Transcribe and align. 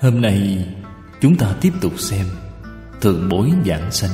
Hôm 0.00 0.20
nay, 0.20 0.66
chúng 1.20 1.36
ta 1.36 1.54
tiếp 1.60 1.72
tục 1.80 1.92
xem 1.98 2.26
Thượng 3.00 3.28
bối 3.28 3.50
giảng 3.66 3.92
sanh. 3.92 4.10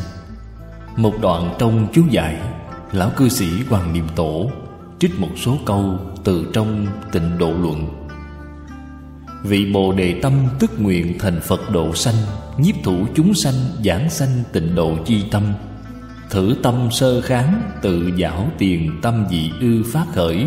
Một 0.97 1.15
đoạn 1.23 1.55
trong 1.59 1.89
chú 1.93 2.03
giải, 2.11 2.37
Lão 2.93 3.11
cư 3.17 3.29
sĩ 3.29 3.47
Hoàng 3.69 3.93
Niệm 3.93 4.07
Tổ 4.17 4.51
Trích 4.99 5.21
một 5.21 5.29
số 5.37 5.59
câu 5.67 5.99
từ 6.25 6.51
trong 6.53 6.87
tịnh 7.13 7.39
độ 7.39 7.53
luận. 7.61 7.89
Vị 9.43 9.73
Bồ 9.73 9.93
Đề 9.93 10.21
Tâm 10.23 10.33
tức 10.59 10.81
nguyện 10.81 11.19
thành 11.19 11.41
Phật 11.41 11.71
độ 11.73 11.95
sanh, 11.95 12.15
Nhiếp 12.59 12.75
thủ 12.85 13.07
chúng 13.15 13.35
sanh, 13.35 13.55
giảng 13.85 14.11
sanh 14.11 14.43
tịnh 14.53 14.75
độ 14.75 14.97
chi 15.05 15.25
tâm. 15.31 15.43
Thử 16.31 16.57
tâm 16.63 16.89
sơ 16.91 17.21
kháng, 17.21 17.71
tự 17.83 18.11
giảo 18.21 18.51
tiền 18.59 18.99
tâm 19.03 19.27
dị 19.31 19.51
ư 19.61 19.83
phát 19.93 20.07
khởi. 20.15 20.47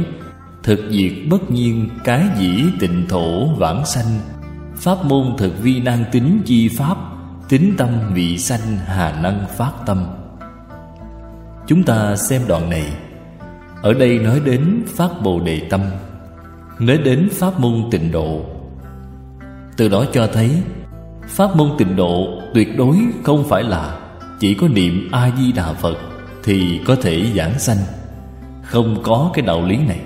Thực 0.64 0.80
diệt 0.90 1.12
bất 1.30 1.52
nhiên, 1.52 1.90
cái 2.04 2.26
dĩ 2.40 2.64
tịnh 2.80 3.06
thổ 3.10 3.56
vãng 3.56 3.86
sanh 3.86 4.20
Pháp 4.80 5.06
môn 5.06 5.38
thực 5.38 5.62
vi 5.62 5.80
năng 5.80 6.06
tính 6.12 6.42
chi 6.46 6.70
pháp, 6.70 6.98
Tính 7.50 7.74
tâm 7.78 7.90
vị 8.14 8.38
sanh 8.38 8.78
hà 8.86 9.22
năng 9.22 9.46
phát 9.58 9.72
tâm. 9.86 10.06
Chúng 11.68 11.84
ta 11.84 12.16
xem 12.16 12.42
đoạn 12.48 12.70
này. 12.70 12.86
Ở 13.82 13.94
đây 13.94 14.20
nói 14.20 14.42
đến 14.46 14.84
Pháp 14.88 15.10
Bồ 15.24 15.40
Đề 15.40 15.62
Tâm, 15.70 15.82
Nói 16.80 16.98
đến 16.98 17.30
Pháp 17.32 17.60
môn 17.60 17.84
tịnh 17.92 18.12
độ. 18.12 18.46
Từ 19.78 19.90
đó 19.90 20.06
cho 20.14 20.28
thấy, 20.28 20.52
Pháp 21.28 21.56
môn 21.56 21.72
tịnh 21.78 21.96
độ 21.96 22.42
tuyệt 22.54 22.78
đối 22.78 22.98
không 23.24 23.44
phải 23.50 23.64
là 23.64 24.00
Chỉ 24.40 24.54
có 24.54 24.68
niệm 24.68 25.10
A-di-đà 25.12 25.74
Phật 25.74 25.98
Thì 26.44 26.82
có 26.86 26.96
thể 26.96 27.32
giảng 27.36 27.60
sanh. 27.60 27.78
Không 28.64 29.04
có 29.04 29.32
cái 29.34 29.46
đạo 29.46 29.66
lý 29.66 29.78
này. 29.78 30.00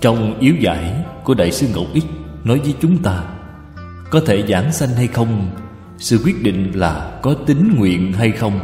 Trong 0.00 0.38
yếu 0.40 0.54
giải 0.60 1.04
của 1.24 1.34
Đại 1.34 1.52
sư 1.52 1.66
Ngọc 1.74 1.86
Ích 1.92 2.06
Nói 2.44 2.58
với 2.58 2.74
chúng 2.80 2.98
ta 2.98 3.33
có 4.10 4.20
thể 4.26 4.42
giảng 4.48 4.72
sanh 4.72 4.88
hay 4.88 5.06
không 5.06 5.50
Sự 5.98 6.20
quyết 6.24 6.42
định 6.42 6.72
là 6.74 7.18
có 7.22 7.34
tính 7.46 7.74
nguyện 7.76 8.12
hay 8.12 8.30
không. 8.30 8.60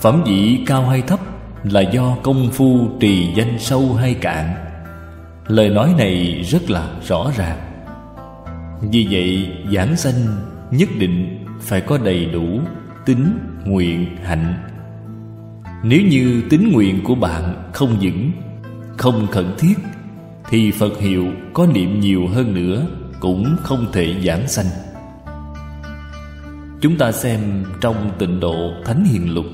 Phẩm 0.00 0.22
vị 0.26 0.58
cao 0.66 0.88
hay 0.88 1.02
thấp 1.02 1.20
Là 1.64 1.80
do 1.80 2.16
công 2.22 2.50
phu 2.50 2.88
trì 3.00 3.34
danh 3.34 3.58
sâu 3.58 3.94
hay 3.94 4.14
cạn. 4.14 4.54
Lời 5.46 5.70
nói 5.70 5.94
này 5.98 6.42
rất 6.42 6.70
là 6.70 6.88
rõ 7.08 7.30
ràng. 7.36 7.58
Vì 8.80 9.06
vậy 9.10 9.52
giảng 9.72 9.96
sanh 9.96 10.14
nhất 10.70 10.88
định 10.98 11.44
phải 11.60 11.80
có 11.80 11.98
đầy 11.98 12.26
đủ 12.26 12.60
tính, 13.06 13.38
nguyện, 13.64 14.16
hạnh. 14.22 14.54
Nếu 15.82 16.00
như 16.02 16.42
tính 16.50 16.72
nguyện 16.72 17.00
của 17.04 17.14
bạn 17.14 17.70
không 17.72 17.98
vững, 18.00 18.30
không 18.96 19.26
khẩn 19.30 19.54
thiết 19.58 19.74
Thì 20.50 20.70
Phật 20.70 20.98
hiệu 21.00 21.26
có 21.52 21.66
niệm 21.66 22.00
nhiều 22.00 22.26
hơn 22.26 22.54
nữa 22.54 22.86
cũng 23.24 23.56
không 23.62 23.92
thể 23.92 24.22
giảng 24.24 24.48
sanh. 24.48 24.66
Chúng 26.80 26.98
ta 26.98 27.12
xem 27.12 27.64
trong 27.80 28.10
tịnh 28.18 28.40
độ 28.40 28.72
Thánh 28.84 29.04
Hiền 29.04 29.34
Lục, 29.34 29.44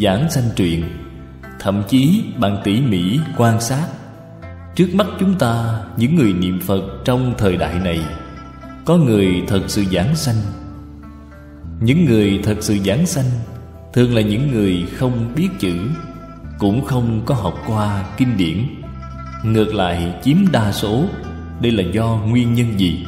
Giảng 0.00 0.30
sanh 0.30 0.50
truyện, 0.56 0.84
Thậm 1.60 1.82
chí 1.88 2.24
bạn 2.38 2.60
tỉ 2.64 2.80
mỉ 2.80 3.18
quan 3.36 3.60
sát, 3.60 3.86
Trước 4.74 4.88
mắt 4.94 5.06
chúng 5.20 5.38
ta 5.38 5.80
Những 5.96 6.16
người 6.16 6.32
niệm 6.32 6.60
Phật 6.60 6.82
trong 7.04 7.34
thời 7.38 7.56
đại 7.56 7.74
này, 7.74 8.00
Có 8.84 8.96
người 8.96 9.42
thật 9.48 9.62
sự 9.66 9.84
giảng 9.84 10.16
sanh. 10.16 10.42
Những 11.80 12.04
người 12.04 12.40
thật 12.42 12.56
sự 12.60 12.78
giảng 12.78 13.06
sanh 13.06 13.30
Thường 13.92 14.14
là 14.14 14.20
những 14.20 14.52
người 14.52 14.86
không 14.96 15.32
biết 15.36 15.48
chữ, 15.58 15.74
Cũng 16.58 16.84
không 16.84 17.22
có 17.26 17.34
học 17.34 17.54
qua 17.66 18.04
kinh 18.16 18.36
điển, 18.36 18.66
Ngược 19.44 19.74
lại 19.74 20.14
chiếm 20.24 20.36
đa 20.52 20.72
số. 20.72 21.04
Đây 21.60 21.72
là 21.72 21.82
do 21.92 22.18
nguyên 22.26 22.54
nhân 22.54 22.80
gì? 22.80 23.06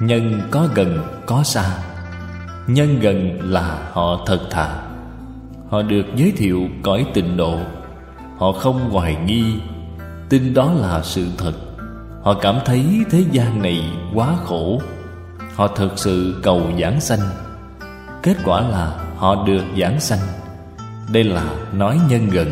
Nhân 0.00 0.40
có 0.50 0.68
gần, 0.74 0.98
có 1.26 1.42
xa. 1.42 1.78
Nhân 2.66 3.00
gần 3.00 3.38
là 3.50 3.78
họ 3.92 4.24
thật 4.26 4.40
thà. 4.50 4.82
Họ 5.70 5.82
được 5.82 6.04
giới 6.16 6.32
thiệu 6.36 6.68
cõi 6.82 7.06
tịnh 7.14 7.36
độ. 7.36 7.58
Họ 8.38 8.52
không 8.52 8.90
hoài 8.90 9.16
nghi. 9.26 9.44
Tin 10.28 10.54
đó 10.54 10.72
là 10.72 11.02
sự 11.02 11.26
thật. 11.38 11.52
Họ 12.22 12.34
cảm 12.34 12.58
thấy 12.64 12.84
thế 13.10 13.24
gian 13.32 13.62
này 13.62 13.84
quá 14.14 14.36
khổ. 14.44 14.82
Họ 15.54 15.66
thực 15.68 15.98
sự 15.98 16.40
cầu 16.42 16.62
giảng 16.80 17.00
sanh. 17.00 17.20
Kết 18.22 18.36
quả 18.44 18.60
là 18.60 19.04
họ 19.16 19.44
được 19.46 19.62
giảng 19.80 20.00
sanh. 20.00 20.18
Đây 21.12 21.24
là 21.24 21.44
nói 21.72 22.00
nhân 22.08 22.28
gần. 22.30 22.48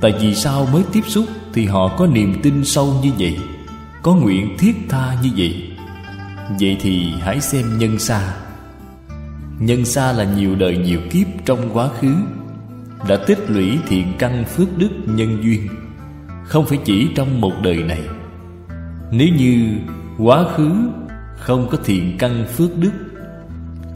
Tại 0.00 0.14
vì 0.20 0.34
sao 0.34 0.68
mới 0.72 0.82
tiếp 0.92 1.04
xúc 1.06 1.24
Thì 1.52 1.66
họ 1.66 1.96
có 1.96 2.06
niềm 2.06 2.34
tin 2.42 2.64
sâu 2.64 2.94
như 3.02 3.10
vậy, 3.18 3.36
Có 4.02 4.14
nguyện 4.14 4.56
thiết 4.58 4.74
tha 4.88 5.16
như 5.22 5.30
vậy? 5.36 5.70
Vậy 6.60 6.76
thì 6.80 7.12
hãy 7.20 7.40
xem 7.40 7.78
nhân 7.78 7.98
xa. 7.98 8.34
Nhân 9.58 9.84
xa 9.84 10.12
là 10.12 10.24
nhiều 10.24 10.54
đời 10.54 10.76
nhiều 10.76 11.00
kiếp 11.10 11.26
trong 11.44 11.70
quá 11.72 11.88
khứ, 12.00 12.14
Đã 13.08 13.16
tích 13.16 13.50
lũy 13.50 13.78
thiện 13.88 14.12
căn 14.18 14.44
phước 14.44 14.78
đức 14.78 14.90
nhân 15.06 15.38
duyên, 15.42 15.68
Không 16.44 16.66
phải 16.66 16.78
chỉ 16.84 17.08
trong 17.14 17.40
một 17.40 17.52
đời 17.62 17.76
này. 17.76 18.02
Nếu 19.10 19.28
như 19.38 19.78
quá 20.18 20.44
khứ 20.56 20.72
không 21.36 21.68
có 21.70 21.78
thiện 21.84 22.18
căn 22.18 22.46
phước 22.56 22.78
đức, 22.78 22.92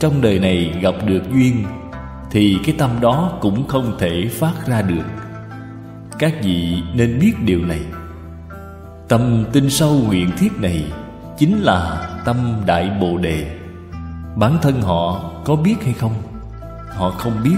Trong 0.00 0.20
đời 0.20 0.38
này 0.38 0.78
gặp 0.82 0.94
được 1.06 1.22
duyên, 1.32 1.64
Thì 2.30 2.58
cái 2.64 2.74
tâm 2.78 2.90
đó 3.00 3.38
cũng 3.40 3.69
không 3.69 3.96
thể 3.98 4.28
phát 4.32 4.66
ra 4.66 4.82
được. 4.82 5.22
Các 6.19 6.34
vị 6.43 6.83
nên 6.95 7.19
biết 7.19 7.33
điều 7.45 7.61
này. 7.61 7.81
Tâm 9.09 9.45
tinh 9.53 9.71
sâu 9.71 9.95
nguyện 9.95 10.31
thiết 10.39 10.53
này 10.61 10.84
Chính 11.39 11.62
là 11.62 12.09
tâm 12.25 12.62
đại 12.67 12.91
bồ 13.00 13.19
đề. 13.19 13.59
Bản 14.37 14.59
thân 14.62 14.83
họ 14.83 15.31
có 15.45 15.56
biết 15.56 15.75
hay 15.84 15.93
không? 15.93 16.15
Họ 16.95 17.11
không 17.11 17.33
biết, 17.45 17.56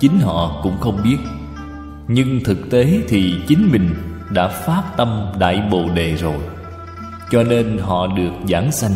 Chính 0.00 0.20
họ 0.20 0.60
cũng 0.62 0.78
không 0.80 1.00
biết. 1.04 1.16
Nhưng 2.08 2.40
thực 2.44 2.70
tế 2.70 3.00
thì 3.08 3.34
chính 3.46 3.72
mình 3.72 3.94
đã 4.30 4.48
phát 4.48 4.82
tâm 4.96 5.26
đại 5.38 5.62
bồ 5.70 5.88
đề 5.94 6.14
rồi. 6.14 6.38
Cho 7.30 7.42
nên 7.42 7.78
họ 7.78 8.06
được 8.06 8.32
giảng 8.48 8.72
sanh. 8.72 8.92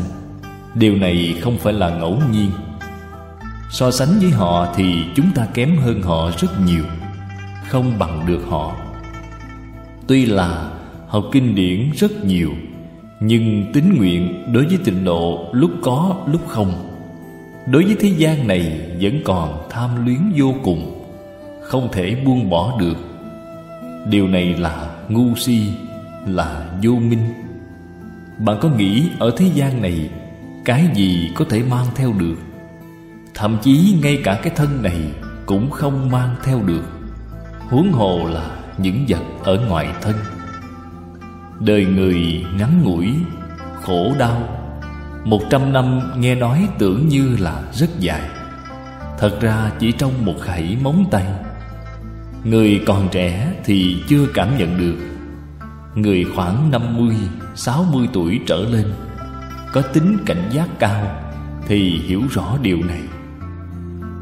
Điều 0.75 0.97
này 0.97 1.39
không 1.43 1.59
phải 1.59 1.73
là 1.73 1.91
ngẫu 1.91 2.19
nhiên. 2.33 2.51
So 3.71 3.91
sánh 3.91 4.19
với 4.21 4.31
họ 4.31 4.67
thì 4.77 5.05
chúng 5.15 5.31
ta 5.35 5.47
kém 5.55 5.77
hơn 5.77 6.03
họ 6.03 6.31
rất 6.39 6.61
nhiều. 6.67 6.85
Không 7.73 7.99
bằng 7.99 8.27
được 8.27 8.41
họ. 8.49 8.77
Tuy 10.07 10.27
là 10.27 10.71
học 11.09 11.25
kinh 11.33 11.55
điển 11.55 11.91
rất 11.97 12.25
nhiều, 12.25 12.51
Nhưng 13.21 13.65
tín 13.73 13.95
nguyện 13.97 14.53
đối 14.53 14.67
với 14.67 14.79
tịnh 14.85 15.05
độ 15.05 15.49
lúc 15.53 15.71
có, 15.83 16.17
lúc 16.27 16.49
không. 16.49 16.73
Đối 17.67 17.85
với 17.85 17.97
thế 18.01 18.09
gian 18.17 18.49
này 18.49 18.91
vẫn 19.01 19.21
còn 19.25 19.67
tham 19.71 20.05
luyến 20.05 20.19
vô 20.37 20.55
cùng, 20.63 21.05
Không 21.63 21.89
thể 21.93 22.15
buông 22.25 22.51
bỏ 22.51 22.77
được. 22.81 22.97
Điều 24.09 24.29
này 24.29 24.55
là 24.59 24.91
ngu 25.09 25.35
si, 25.37 25.61
Là 26.27 26.79
vô 26.83 26.93
minh. 26.93 27.35
Bạn 28.39 28.59
có 28.61 28.69
nghĩ 28.69 29.03
ở 29.19 29.31
thế 29.37 29.51
gian 29.55 29.83
này 29.83 30.11
Cái 30.65 30.89
gì 30.95 31.31
có 31.35 31.45
thể 31.51 31.63
mang 31.71 31.87
theo 31.95 32.13
được? 32.19 32.37
Thậm 33.35 33.59
chí 33.63 33.95
ngay 34.03 34.19
cả 34.25 34.41
cái 34.43 34.53
thân 34.57 34.83
này 34.83 35.01
Cũng 35.47 35.71
không 35.71 36.11
mang 36.11 36.35
theo 36.45 36.61
được. 36.63 37.02
Huống 37.73 37.93
hồ 37.93 38.29
là 38.33 38.51
những 38.79 39.05
vật 39.09 39.23
ở 39.43 39.59
ngoài 39.69 39.89
thân. 40.03 40.15
Đời 41.61 41.85
người 41.85 42.45
ngắn 42.59 42.83
ngủi 42.83 43.15
Khổ 43.83 44.13
đau 44.19 44.49
một 45.25 45.41
trăm 45.51 45.73
năm 45.73 46.01
nghe 46.17 46.35
nói 46.35 46.69
tưởng 46.79 47.09
như 47.09 47.37
là 47.41 47.63
rất 47.73 47.99
dài. 47.99 48.31
Thật 49.19 49.39
ra 49.41 49.71
chỉ 49.79 49.93
trong 49.93 50.25
một 50.25 50.35
khẩy 50.41 50.77
móng 50.83 51.05
tay. 51.11 51.27
Người 52.45 52.81
còn 52.87 53.09
trẻ 53.09 53.55
thì 53.65 54.03
chưa 54.09 54.27
cảm 54.35 54.59
nhận 54.59 54.79
được. 54.79 54.97
Người 55.95 56.25
khoảng 56.37 56.71
năm 56.71 56.97
mươi, 56.97 57.17
sáu 57.55 57.85
mươi 57.93 58.09
tuổi 58.13 58.41
trở 58.47 58.57
lên 58.57 58.93
Có 59.73 59.83
tính 59.83 60.17
cảnh 60.27 60.51
giác 60.51 60.69
cao 60.79 61.23
Thì 61.67 61.91
hiểu 61.91 62.23
rõ 62.31 62.59
điều 62.63 62.79
này. 62.83 63.03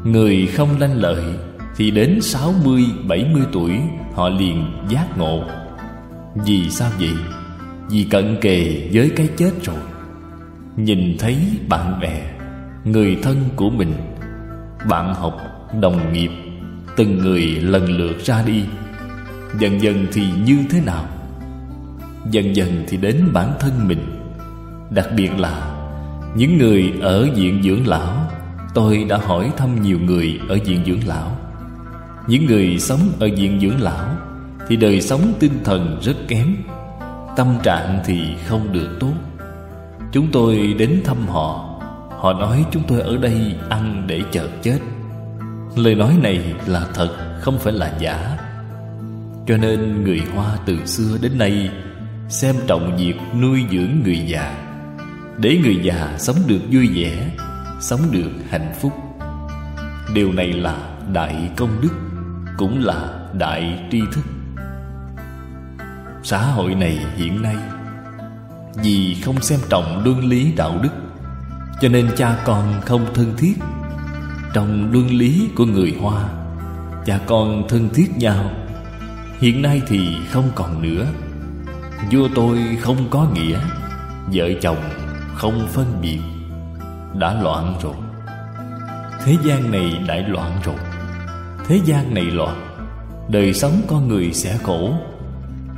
Người 0.03 0.47
không 0.47 0.79
lanh 0.79 0.95
lợi 0.95 1.23
thì 1.81 1.91
đến 1.91 2.21
sáu 2.21 2.53
mươi, 2.65 2.85
bảy 3.07 3.25
mươi 3.33 3.43
tuổi 3.51 3.71
Họ 4.13 4.29
liền 4.29 4.65
giác 4.89 5.17
ngộ. 5.17 5.43
Vì 6.45 6.69
sao 6.69 6.91
vậy? 6.99 7.13
Vì 7.89 8.03
cận 8.03 8.37
kề 8.41 8.89
với 8.93 9.11
cái 9.15 9.29
chết 9.37 9.51
rồi. 9.63 9.75
Nhìn 10.75 11.15
thấy 11.19 11.37
bạn 11.69 11.99
bè 11.99 12.21
Người 12.83 13.17
thân 13.23 13.37
của 13.55 13.69
mình 13.69 13.93
Bạn 14.89 15.13
học, 15.13 15.41
đồng 15.81 16.13
nghiệp 16.13 16.31
Từng 16.95 17.17
người 17.17 17.41
lần 17.45 17.85
lượt 17.97 18.19
ra 18.23 18.43
đi 18.45 18.63
Dần 19.59 19.81
dần 19.81 20.07
thì 20.13 20.23
như 20.45 20.57
thế 20.69 20.81
nào? 20.85 21.05
Dần 22.31 22.55
dần 22.55 22.83
thì 22.87 22.97
đến 22.97 23.29
bản 23.33 23.53
thân 23.59 23.87
mình. 23.87 24.05
Đặc 24.89 25.07
biệt 25.17 25.39
là 25.39 25.83
Những 26.35 26.57
người 26.57 26.93
ở 27.01 27.27
viện 27.35 27.61
dưỡng 27.63 27.87
lão 27.87 28.31
Tôi 28.73 29.05
đã 29.09 29.17
hỏi 29.17 29.51
thăm 29.57 29.81
nhiều 29.81 29.99
người 29.99 30.39
ở 30.49 30.57
viện 30.65 30.83
dưỡng 30.85 31.07
lão. 31.07 31.40
Những 32.27 32.45
người 32.45 32.79
sống 32.79 32.99
ở 33.19 33.29
viện 33.37 33.59
dưỡng 33.61 33.81
lão 33.81 34.15
Thì 34.67 34.75
đời 34.75 35.01
sống 35.01 35.33
tinh 35.39 35.63
thần 35.63 35.99
rất 36.01 36.15
kém, 36.27 36.55
Tâm 37.35 37.57
trạng 37.63 37.99
thì 38.05 38.21
không 38.47 38.73
được 38.73 38.97
tốt. 38.99 39.13
Chúng 40.11 40.31
tôi 40.31 40.75
đến 40.79 41.01
thăm 41.05 41.27
họ 41.27 41.67
Họ 42.09 42.33
nói 42.33 42.65
chúng 42.71 42.83
tôi 42.87 43.01
ở 43.01 43.17
đây 43.17 43.55
ăn 43.69 44.03
để 44.07 44.21
chờ 44.31 44.47
chết. 44.61 44.79
Lời 45.75 45.95
nói 45.95 46.17
này 46.23 46.53
là 46.67 46.87
thật, 46.93 47.37
Không 47.41 47.59
phải 47.59 47.73
là 47.73 47.97
giả. 47.99 48.37
Cho 49.47 49.57
nên 49.57 50.03
người 50.03 50.21
Hoa 50.35 50.57
từ 50.65 50.85
xưa 50.85 51.17
đến 51.21 51.37
nay 51.37 51.69
Xem 52.29 52.55
trọng 52.67 52.97
việc 52.97 53.15
nuôi 53.41 53.65
dưỡng 53.71 54.01
người 54.03 54.19
già. 54.27 54.55
Để 55.37 55.59
người 55.63 55.79
già 55.83 56.15
sống 56.17 56.35
được 56.47 56.59
vui 56.71 56.89
vẻ, 56.95 57.31
Sống 57.81 57.99
được 58.11 58.31
hạnh 58.49 58.73
phúc. 58.81 58.93
Điều 60.13 60.31
này 60.31 60.53
là 60.53 60.77
đại 61.13 61.49
công 61.57 61.81
đức. 61.81 62.10
Cũng 62.61 62.85
là 62.85 63.09
đại 63.33 63.79
tri 63.91 64.01
thức. 64.11 64.21
Xã 66.23 66.41
hội 66.41 66.75
này 66.75 66.99
hiện 67.15 67.41
nay, 67.41 67.55
Vì 68.83 69.21
không 69.25 69.41
xem 69.41 69.59
trọng 69.69 70.01
luân 70.05 70.25
lý 70.25 70.53
đạo 70.55 70.79
đức, 70.83 70.89
Cho 71.81 71.89
nên 71.89 72.09
cha 72.17 72.37
con 72.45 72.81
không 72.85 73.05
thân 73.13 73.33
thiết 73.37 73.53
Trong 74.53 74.91
luân 74.91 75.07
lý 75.07 75.49
của 75.55 75.65
người 75.65 75.95
Hoa. 76.01 76.29
Cha 77.05 77.19
con 77.27 77.67
thân 77.69 77.89
thiết 77.93 78.17
nhau, 78.17 78.51
Hiện 79.39 79.61
nay 79.61 79.81
thì 79.87 80.17
không 80.31 80.49
còn 80.55 80.81
nữa. 80.81 81.05
Vua 82.11 82.27
tôi 82.35 82.77
không 82.81 83.09
có 83.09 83.27
nghĩa, 83.33 83.59
Vợ 84.33 84.49
chồng 84.61 84.89
không 85.35 85.67
phân 85.67 85.85
biệt. 86.01 86.19
Đã 87.13 87.41
loạn 87.41 87.75
rồi. 87.81 87.95
Thế 89.25 89.37
gian 89.43 89.71
này 89.71 90.03
đại 90.07 90.23
loạn 90.27 90.51
rồi. 90.63 90.75
Thế 91.67 91.79
gian 91.85 92.13
này 92.13 92.23
loạn 92.23 92.71
Đời 93.29 93.53
sống 93.53 93.81
con 93.87 94.07
người 94.07 94.33
sẽ 94.33 94.57
khổ. 94.63 94.93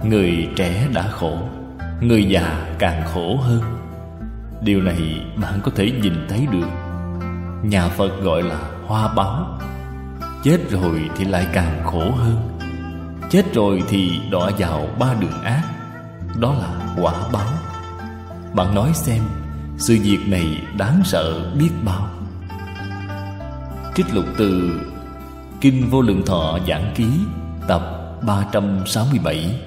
Người 0.04 0.50
trẻ 0.56 0.88
đã 0.94 1.08
khổ, 1.08 1.38
Người 2.02 2.26
già 2.26 2.76
càng 2.80 3.04
khổ 3.14 3.38
hơn. 3.38 3.62
Điều 4.62 4.82
này 4.82 5.26
bạn 5.42 5.60
có 5.64 5.72
thể 5.76 5.92
nhìn 5.92 6.14
thấy 6.30 6.48
được. 6.52 6.68
Nhà 7.64 7.88
Phật 7.88 8.22
gọi 8.22 8.44
là 8.44 8.60
hoa 8.86 9.14
báo 9.14 9.60
Chết 10.44 10.58
rồi 10.70 11.10
thì 11.18 11.26
lại 11.26 11.48
càng 11.54 11.84
khổ 11.84 12.12
hơn. 12.12 12.60
Chết 13.30 13.54
rồi 13.54 13.84
thì 13.90 14.20
đọa 14.32 14.52
vào 14.58 14.88
ba 15.00 15.14
đường 15.20 15.42
ác, 15.44 15.64
Đó 16.40 16.54
là 16.54 16.96
quả 17.02 17.14
báo. 17.32 17.54
Bạn 18.56 18.76
nói 18.76 18.92
xem, 18.94 19.22
Sự 19.78 19.98
việc 20.04 20.20
này 20.28 20.62
đáng 20.78 21.02
sợ 21.06 21.52
biết 21.60 21.70
bao. 21.86 22.08
Trích 23.96 24.14
lục 24.14 24.26
từ 24.38 24.80
Kinh 25.64 25.90
Vô 25.90 26.02
Lượng 26.02 26.26
Thọ 26.26 26.60
Giảng 26.68 26.92
Ký 26.96 27.06
Tập 27.68 27.82
367 28.22 29.60